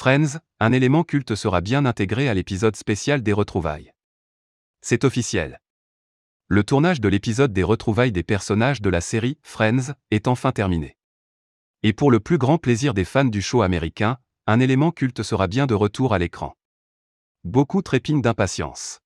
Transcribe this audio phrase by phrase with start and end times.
[0.00, 3.92] Friends, un élément culte sera bien intégré à l'épisode spécial des retrouvailles.
[4.80, 5.60] C'est officiel.
[6.46, 10.96] Le tournage de l'épisode des retrouvailles des personnages de la série Friends est enfin terminé.
[11.82, 15.48] Et pour le plus grand plaisir des fans du show américain, un élément culte sera
[15.48, 16.56] bien de retour à l'écran.
[17.42, 19.00] Beaucoup trépignent d'impatience.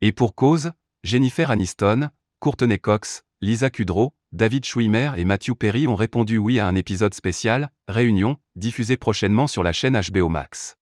[0.00, 0.72] Et pour cause,
[1.04, 6.68] Jennifer Aniston, Courtney Cox, Lisa Kudrow, David Schwimmer et Matthew Perry ont répondu oui à
[6.68, 10.76] un épisode spécial, Réunion, diffusé prochainement sur la chaîne HBO Max.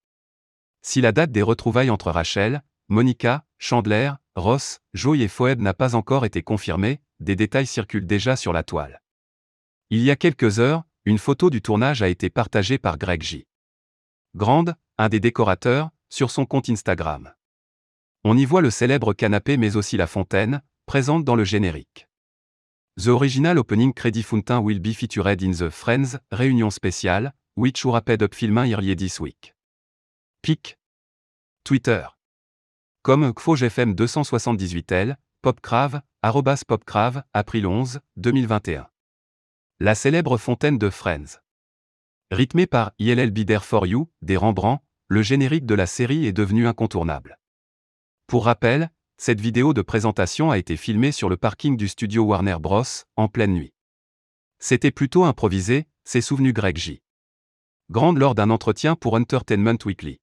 [0.82, 5.94] Si la date des retrouvailles entre Rachel, Monica, Chandler, Ross, Joey et Phoebe n'a pas
[5.94, 9.03] encore été confirmée, des détails circulent déjà sur la toile.
[9.89, 13.46] Il y a quelques heures, une photo du tournage a été partagée par Greg J.
[14.34, 17.32] Grande, un des décorateurs, sur son compte Instagram.
[18.25, 22.07] On y voit le célèbre canapé mais aussi la fontaine, présente dans le générique.
[22.98, 28.22] The original opening credit fountain will be featured in the Friends réunion spéciale, which wrapped
[28.22, 29.54] up filming earlier this week?
[30.43, 30.76] Pic.
[31.62, 32.08] Twitter.
[33.03, 38.89] Comme KFOGFM 278L, Popcrave, arrobas Popcrave, April 11, 2021.
[39.78, 41.39] La célèbre fontaine de Friends.
[42.33, 46.67] Rythmé par ILL Be For You, des Rembrandt, le générique de la série est devenu
[46.67, 47.39] incontournable.
[48.27, 52.58] Pour rappel, cette vidéo de présentation a été filmée sur le parking du studio Warner
[52.61, 52.84] Bros.
[53.16, 53.72] en pleine nuit.
[54.61, 57.02] C'était plutôt improvisé, s'est souvenu Greg J.
[57.91, 60.20] Grande lors d'un entretien pour Entertainment Weekly.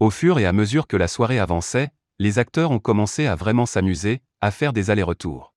[0.00, 3.64] Au fur et à mesure que la soirée avançait, les acteurs ont commencé à vraiment
[3.64, 5.54] s'amuser, à faire des allers-retours.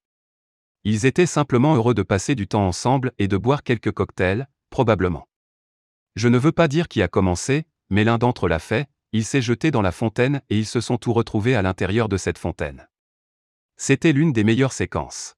[0.83, 5.27] Ils étaient simplement heureux de passer du temps ensemble et de boire quelques cocktails, probablement.
[6.15, 9.25] Je ne veux pas dire qui a commencé, mais l'un d'entre eux l'a fait, il
[9.25, 12.39] s'est jeté dans la fontaine et ils se sont tous retrouvés à l'intérieur de cette
[12.39, 12.87] fontaine.
[13.77, 15.35] C'était l'une des meilleures séquences.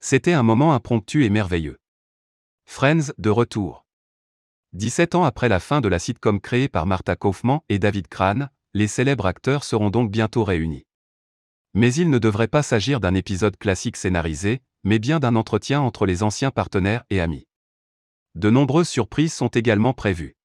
[0.00, 1.78] C'était un moment impromptu et merveilleux.
[2.64, 3.86] Friends de retour.
[4.72, 8.50] 17 ans après la fin de la sitcom créée par Martha Kaufman et David Crane,
[8.74, 10.86] les célèbres acteurs seront donc bientôt réunis.
[11.74, 16.06] Mais il ne devrait pas s'agir d'un épisode classique scénarisé, mais bien d'un entretien entre
[16.06, 17.46] les anciens partenaires et amis.
[18.34, 20.36] De nombreuses surprises sont également prévues.